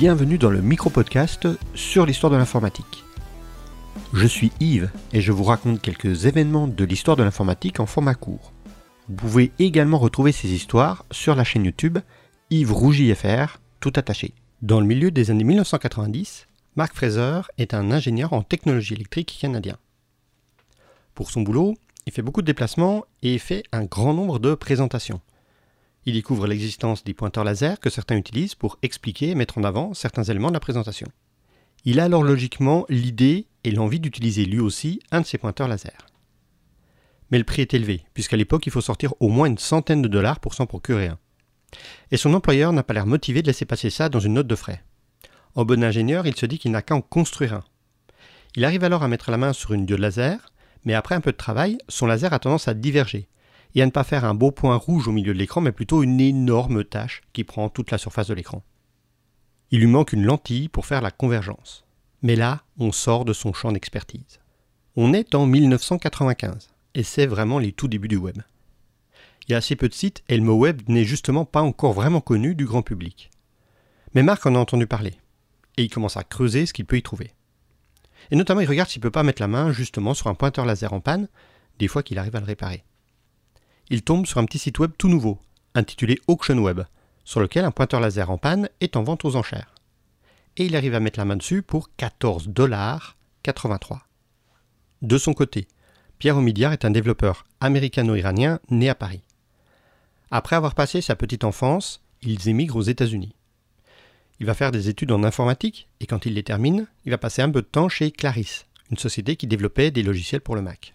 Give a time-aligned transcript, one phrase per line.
[0.00, 3.04] Bienvenue dans le micro-podcast sur l'histoire de l'informatique.
[4.14, 8.14] Je suis Yves et je vous raconte quelques événements de l'histoire de l'informatique en format
[8.14, 8.54] court.
[9.08, 11.98] Vous pouvez également retrouver ces histoires sur la chaîne YouTube
[12.48, 14.32] Yves Rougy FR, tout attaché.
[14.62, 16.46] Dans le milieu des années 1990,
[16.76, 19.76] Mark Fraser est un ingénieur en technologie électrique canadien.
[21.14, 21.74] Pour son boulot,
[22.06, 25.20] il fait beaucoup de déplacements et fait un grand nombre de présentations.
[26.06, 29.92] Il découvre l'existence des pointeurs laser que certains utilisent pour expliquer et mettre en avant
[29.92, 31.06] certains éléments de la présentation.
[31.84, 36.06] Il a alors logiquement l'idée et l'envie d'utiliser lui aussi un de ces pointeurs laser.
[37.30, 40.08] Mais le prix est élevé, puisqu'à l'époque il faut sortir au moins une centaine de
[40.08, 41.18] dollars pour s'en procurer un.
[42.10, 44.56] Et son employeur n'a pas l'air motivé de laisser passer ça dans une note de
[44.56, 44.82] frais.
[45.54, 47.64] En bon ingénieur, il se dit qu'il n'a qu'à en construire un.
[48.56, 50.52] Il arrive alors à mettre la main sur une diode laser,
[50.84, 53.28] mais après un peu de travail, son laser a tendance à diverger,
[53.74, 56.02] et à ne pas faire un beau point rouge au milieu de l'écran, mais plutôt
[56.02, 58.62] une énorme tache qui prend toute la surface de l'écran.
[59.70, 61.84] Il lui manque une lentille pour faire la convergence.
[62.22, 64.40] Mais là, on sort de son champ d'expertise.
[64.96, 68.38] On est en 1995, et c'est vraiment les tout débuts du web.
[69.46, 71.92] Il y a assez peu de sites et le mot web n'est justement pas encore
[71.92, 73.30] vraiment connu du grand public.
[74.14, 75.14] Mais Marc en a entendu parler,
[75.76, 77.32] et il commence à creuser ce qu'il peut y trouver.
[78.30, 80.66] Et notamment, il regarde s'il ne peut pas mettre la main justement sur un pointeur
[80.66, 81.28] laser en panne,
[81.78, 82.84] des fois qu'il arrive à le réparer
[83.90, 85.38] il tombe sur un petit site web tout nouveau,
[85.74, 86.82] intitulé Auction Web,
[87.24, 89.74] sur lequel un pointeur laser en panne est en vente aux enchères.
[90.56, 94.02] Et il arrive à mettre la main dessus pour 14 dollars 83.
[95.02, 95.66] De son côté,
[96.18, 99.22] Pierre Omidyar est un développeur américano-iranien né à Paris.
[100.30, 103.34] Après avoir passé sa petite enfance, ils émigrent aux États-Unis.
[104.38, 107.42] Il va faire des études en informatique et quand il les termine, il va passer
[107.42, 110.92] un peu de temps chez Claris, une société qui développait des logiciels pour le Mac.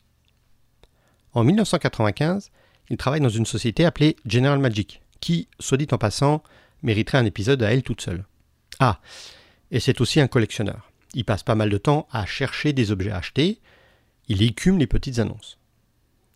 [1.34, 2.52] En 1995,
[2.90, 6.44] il travaille dans une société appelée General Magic, qui, soit dit en passant,
[6.84, 8.26] mériterait un épisode à elle toute seule.
[8.80, 9.00] Ah,
[9.72, 10.92] et c'est aussi un collectionneur.
[11.14, 13.60] Il passe pas mal de temps à chercher des objets à acheter,
[14.28, 15.58] il écume les petites annonces.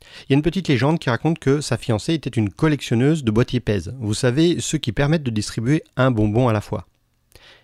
[0.02, 3.32] Il y a une petite légende qui raconte que sa fiancée était une collectionneuse de
[3.32, 6.88] boîtiers pèse, vous savez, ceux qui permettent de distribuer un bonbon à la fois.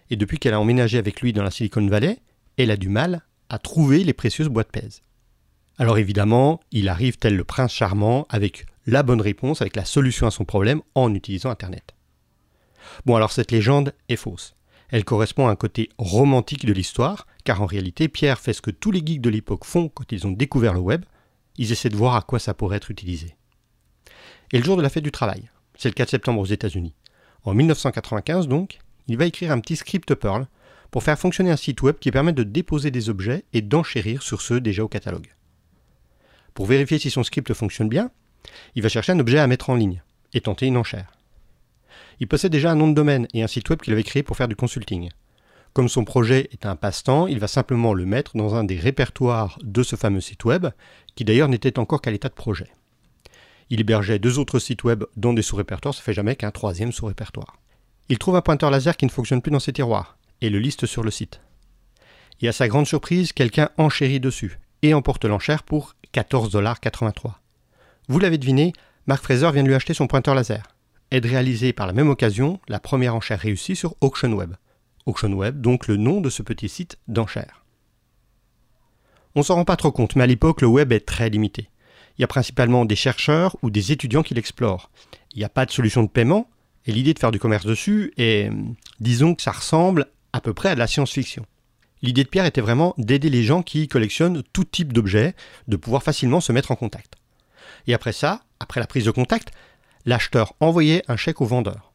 [0.09, 2.19] Et depuis qu'elle a emménagé avec lui dans la Silicon Valley,
[2.57, 5.01] elle a du mal à trouver les précieuses boîtes pèse.
[5.77, 10.27] Alors évidemment, il arrive tel le prince charmant avec la bonne réponse avec la solution
[10.27, 11.95] à son problème en utilisant Internet.
[13.05, 14.55] Bon alors cette légende est fausse.
[14.89, 18.71] Elle correspond à un côté romantique de l'histoire, car en réalité Pierre fait ce que
[18.71, 21.03] tous les geeks de l'époque font quand ils ont découvert le web,
[21.57, 23.35] ils essaient de voir à quoi ça pourrait être utilisé.
[24.51, 26.93] Et le jour de la fête du travail, c'est le 4 septembre aux États-Unis.
[27.43, 30.47] En 1995 donc, il va écrire un petit script Perl
[30.91, 34.41] pour faire fonctionner un site web qui permet de déposer des objets et d'enchérir sur
[34.41, 35.33] ceux déjà au catalogue.
[36.53, 38.11] Pour vérifier si son script fonctionne bien,
[38.75, 40.01] il va chercher un objet à mettre en ligne
[40.33, 41.11] et tenter une enchère.
[42.19, 44.37] Il possède déjà un nom de domaine et un site web qu'il avait créé pour
[44.37, 45.09] faire du consulting.
[45.73, 49.59] Comme son projet est un passe-temps, il va simplement le mettre dans un des répertoires
[49.61, 50.67] de ce fameux site web,
[51.15, 52.69] qui d'ailleurs n'était encore qu'à l'état de projet.
[53.69, 57.57] Il hébergeait deux autres sites web dans des sous-répertoires, ça fait jamais qu'un troisième sous-répertoire.
[58.07, 60.85] Il trouve un pointeur laser qui ne fonctionne plus dans ses tiroirs, et le liste
[60.85, 61.41] sur le site.
[62.41, 67.33] Et à sa grande surprise, quelqu'un enchérit dessus, et emporte l'enchère pour 14,83$.
[68.07, 68.73] Vous l'avez deviné,
[69.07, 70.63] Mark Fraser vient de lui acheter son pointeur laser.
[71.09, 74.53] Aide réalisée par la même occasion, la première enchère réussie sur Auction Web.
[75.07, 77.65] Auction Web, donc le nom de ce petit site d'enchères.
[79.33, 81.69] On s'en rend pas trop compte, mais à l'époque, le web est très limité.
[82.17, 84.91] Il y a principalement des chercheurs ou des étudiants qui l'explorent.
[85.33, 86.47] Il n'y a pas de solution de paiement,
[86.85, 88.51] et l'idée de faire du commerce dessus est,
[88.99, 91.45] disons que ça ressemble à peu près à de la science-fiction.
[92.03, 95.33] L'idée de Pierre était vraiment d'aider les gens qui collectionnent tout type d'objets,
[95.67, 97.15] de pouvoir facilement se mettre en contact.
[97.87, 99.51] Et après ça, après la prise de contact,
[100.05, 101.93] l'acheteur envoyait un chèque au vendeur.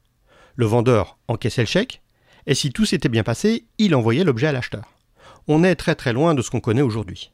[0.57, 2.03] Le vendeur encaissait le chèque,
[2.47, 4.93] et si tout s'était bien passé, il envoyait l'objet à l'acheteur.
[5.49, 7.31] On est très très loin de ce qu'on connaît aujourd'hui.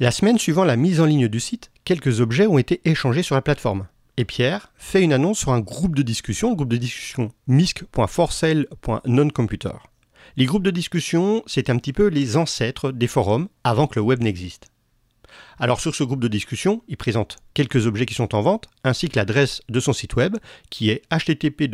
[0.00, 3.34] La semaine suivant la mise en ligne du site, quelques objets ont été échangés sur
[3.34, 3.86] la plateforme.
[4.16, 9.70] Et Pierre fait une annonce sur un groupe de discussion, le groupe de discussion misc.forsale.noncomputer.
[10.36, 14.02] Les groupes de discussion, c'est un petit peu les ancêtres des forums avant que le
[14.02, 14.71] web n'existe.
[15.58, 19.08] Alors sur ce groupe de discussion, il présente quelques objets qui sont en vente, ainsi
[19.08, 20.36] que l'adresse de son site web,
[20.70, 21.70] qui est http://ib.com,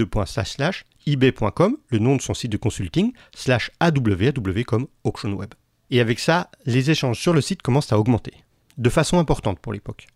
[1.89, 3.71] le nom de son site de consulting, slash.
[5.91, 8.35] Et avec ça, les échanges sur le site commencent à augmenter,
[8.77, 10.07] de façon importante pour l'époque.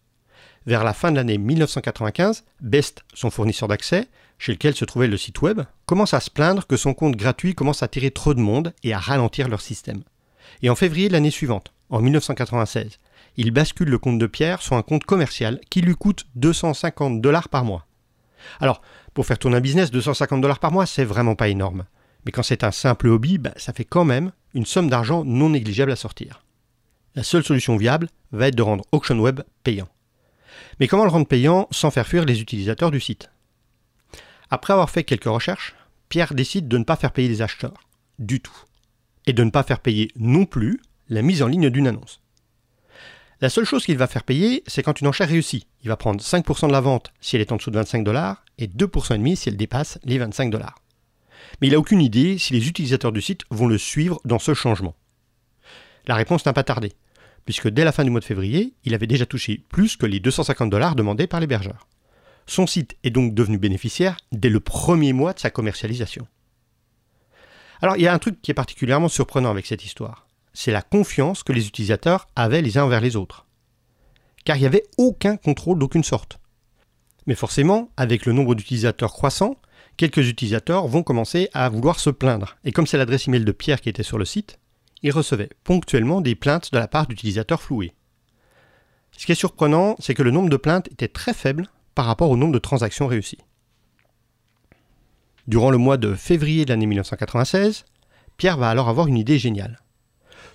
[0.67, 4.09] Vers la fin de l'année 1995, Best, son fournisseur d'accès,
[4.39, 7.55] chez lequel se trouvait le site web, commence à se plaindre que son compte gratuit
[7.55, 10.03] commence à attirer trop de monde et à ralentir leur système.
[10.63, 12.99] Et en février de l'année suivante, en 1996,
[13.37, 17.49] il bascule le compte de Pierre sur un compte commercial qui lui coûte 250 dollars
[17.49, 17.87] par mois.
[18.61, 18.83] Alors,
[19.15, 21.85] pour faire tourner un business, 250 dollars par mois, c'est vraiment pas énorme.
[22.25, 25.51] Mais quand c'est un simple hobby, bah, ça fait quand même une somme d'argent non
[25.51, 26.45] négligeable à sortir.
[27.15, 29.89] La seule solution viable va être de rendre AuctionWeb payant.
[30.81, 33.31] Mais comment le rendre payant sans faire fuir les utilisateurs du site?
[34.51, 35.75] Après avoir fait quelques recherches,
[36.09, 37.89] Pierre décide de ne pas faire payer les acheteurs,
[38.19, 38.57] du tout.
[39.27, 42.22] Et de ne pas faire payer non plus la mise en ligne d'une annonce.
[43.43, 45.67] La seule chose qu'il va faire payer, c'est quand une enchère réussit.
[45.83, 48.45] Il va prendre 5% de la vente si elle est en dessous de 25 dollars
[48.59, 50.77] et 2,5% si elle dépasse les 25 dollars.
[51.61, 54.55] Mais il n'a aucune idée si les utilisateurs du site vont le suivre dans ce
[54.55, 54.95] changement.
[56.07, 56.93] La réponse n'a pas tardé,
[57.45, 60.21] puisque dès la fin du mois de février, il avait déjà touché plus que les
[60.21, 61.89] 250 dollars demandés par l'hébergeur.
[62.47, 66.29] Son site est donc devenu bénéficiaire dès le premier mois de sa commercialisation.
[67.81, 70.83] Alors il y a un truc qui est particulièrement surprenant avec cette histoire c'est la
[70.83, 73.47] confiance que les utilisateurs avaient les uns envers les autres.
[74.45, 76.39] Car il n'y avait aucun contrôle d'aucune sorte.
[77.27, 79.57] Mais forcément, avec le nombre d'utilisateurs croissant,
[79.97, 82.57] quelques utilisateurs vont commencer à vouloir se plaindre.
[82.65, 84.59] Et comme c'est l'adresse email de Pierre qui était sur le site,
[85.03, 87.95] il recevait ponctuellement des plaintes de la part d'utilisateurs floués.
[89.17, 92.31] Ce qui est surprenant, c'est que le nombre de plaintes était très faible par rapport
[92.31, 93.39] au nombre de transactions réussies.
[95.47, 97.85] Durant le mois de février de l'année 1996,
[98.37, 99.83] Pierre va alors avoir une idée géniale.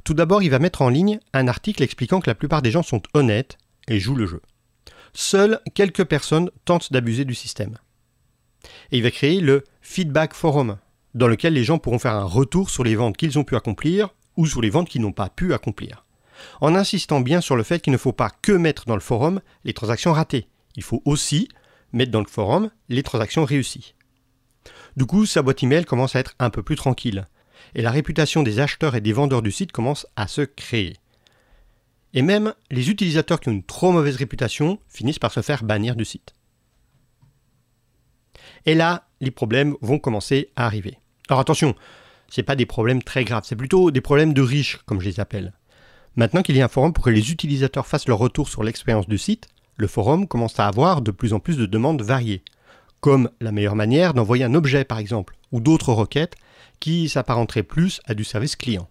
[0.07, 2.81] Tout d'abord, il va mettre en ligne un article expliquant que la plupart des gens
[2.81, 3.57] sont honnêtes
[3.89, 4.41] et jouent le jeu.
[5.11, 7.77] Seules quelques personnes tentent d'abuser du système.
[8.93, 10.77] Et il va créer le Feedback Forum,
[11.13, 14.15] dans lequel les gens pourront faire un retour sur les ventes qu'ils ont pu accomplir
[14.37, 16.05] ou sur les ventes qu'ils n'ont pas pu accomplir.
[16.61, 19.41] En insistant bien sur le fait qu'il ne faut pas que mettre dans le forum
[19.65, 21.49] les transactions ratées, il faut aussi
[21.91, 23.93] mettre dans le forum les transactions réussies.
[24.95, 27.27] Du coup, sa boîte email commence à être un peu plus tranquille
[27.75, 30.97] et la réputation des acheteurs et des vendeurs du site commence à se créer.
[32.13, 35.95] Et même les utilisateurs qui ont une trop mauvaise réputation finissent par se faire bannir
[35.95, 36.33] du site.
[38.65, 40.99] Et là, les problèmes vont commencer à arriver.
[41.29, 41.75] Alors attention,
[42.29, 45.19] ce pas des problèmes très graves, c'est plutôt des problèmes de riches, comme je les
[45.19, 45.53] appelle.
[46.15, 49.07] Maintenant qu'il y a un forum pour que les utilisateurs fassent leur retour sur l'expérience
[49.07, 52.43] du site, le forum commence à avoir de plus en plus de demandes variées,
[52.99, 56.35] comme la meilleure manière d'envoyer un objet par exemple, ou d'autres requêtes
[56.79, 58.89] qui s'apparenterait plus à du service client.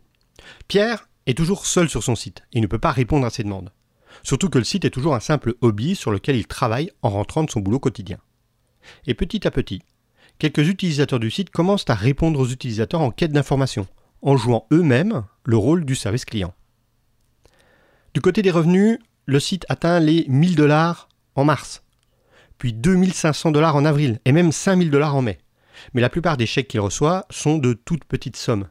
[0.68, 3.72] Pierre est toujours seul sur son site et ne peut pas répondre à ses demandes.
[4.22, 7.44] Surtout que le site est toujours un simple hobby sur lequel il travaille en rentrant
[7.44, 8.18] de son boulot quotidien.
[9.06, 9.82] Et petit à petit,
[10.38, 13.86] quelques utilisateurs du site commencent à répondre aux utilisateurs en quête d'informations,
[14.22, 16.54] en jouant eux-mêmes le rôle du service client.
[18.14, 21.82] Du côté des revenus, le site atteint les 1000 dollars en mars,
[22.58, 25.38] puis 2500 dollars en avril et même 5000 dollars en mai
[25.94, 28.68] mais la plupart des chèques qu'il reçoit sont de toutes petites sommes.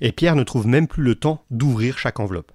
[0.00, 2.52] Et Pierre ne trouve même plus le temps d'ouvrir chaque enveloppe.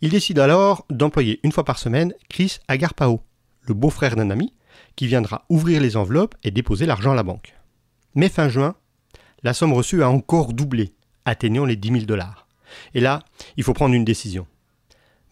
[0.00, 3.22] Il décide alors d'employer une fois par semaine Chris Agarpao,
[3.62, 4.52] le beau-frère d'un ami,
[4.96, 7.54] qui viendra ouvrir les enveloppes et déposer l'argent à la banque.
[8.14, 8.74] Mais fin juin,
[9.42, 10.94] la somme reçue a encore doublé,
[11.24, 12.46] atteignant les 10 000 dollars.
[12.94, 13.20] Et là,
[13.56, 14.46] il faut prendre une décision.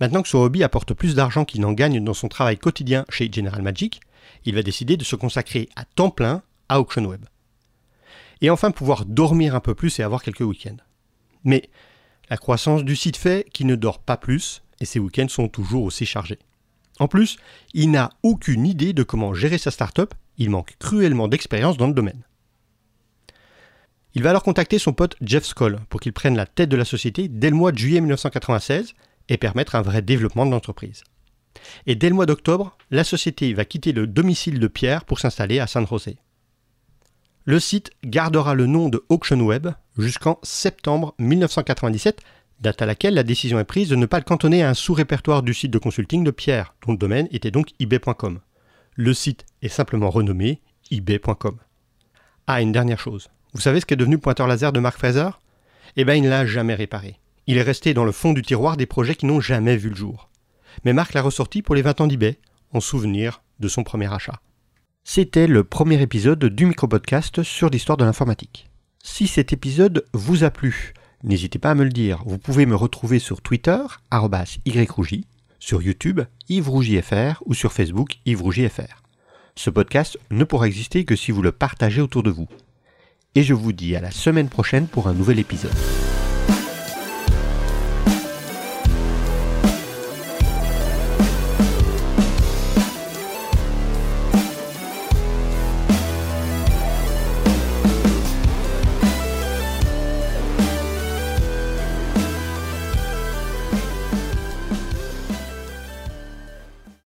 [0.00, 3.30] Maintenant que son hobby apporte plus d'argent qu'il n'en gagne dans son travail quotidien chez
[3.30, 4.00] General Magic,
[4.44, 7.24] il va décider de se consacrer à temps plein à AuctionWeb
[8.42, 10.76] et enfin pouvoir dormir un peu plus et avoir quelques week-ends.
[11.44, 11.70] Mais
[12.28, 15.84] la croissance du site fait qu'il ne dort pas plus et ses week-ends sont toujours
[15.84, 16.40] aussi chargés.
[16.98, 17.38] En plus,
[17.72, 21.94] il n'a aucune idée de comment gérer sa start-up, il manque cruellement d'expérience dans le
[21.94, 22.22] domaine.
[24.14, 26.84] Il va alors contacter son pote Jeff Skoll pour qu'il prenne la tête de la
[26.84, 28.94] société dès le mois de juillet 1996
[29.28, 31.02] et permettre un vrai développement de l'entreprise.
[31.86, 35.60] Et dès le mois d'octobre, la société va quitter le domicile de Pierre pour s'installer
[35.60, 36.18] à San José.
[37.44, 39.68] Le site gardera le nom de AuctionWeb
[39.98, 42.20] jusqu'en septembre 1997,
[42.60, 45.42] date à laquelle la décision est prise de ne pas le cantonner à un sous-répertoire
[45.42, 48.38] du site de consulting de Pierre, dont le domaine était donc ebay.com.
[48.94, 50.60] Le site est simplement renommé
[50.92, 51.56] ebay.com.
[52.46, 53.28] Ah, une dernière chose.
[53.54, 55.30] Vous savez ce qu'est devenu le pointeur laser de Mark Fraser?
[55.96, 57.18] Eh bien, il ne l'a jamais réparé.
[57.48, 59.96] Il est resté dans le fond du tiroir des projets qui n'ont jamais vu le
[59.96, 60.30] jour.
[60.84, 62.38] Mais Mark l'a ressorti pour les 20 ans d'eBay,
[62.72, 64.40] en souvenir de son premier achat.
[65.04, 68.70] C'était le premier épisode du micro-podcast sur l'histoire de l'informatique.
[69.02, 70.94] Si cet épisode vous a plu,
[71.24, 72.22] n'hésitez pas à me le dire.
[72.24, 73.78] Vous pouvez me retrouver sur Twitter,
[74.64, 75.26] yrougi,
[75.58, 79.02] sur YouTube, YvesRougiFR ou sur Facebook, YvesRougiFR.
[79.56, 82.48] Ce podcast ne pourra exister que si vous le partagez autour de vous.
[83.34, 85.72] Et je vous dis à la semaine prochaine pour un nouvel épisode.